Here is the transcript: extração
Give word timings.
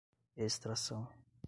extração 0.41 1.05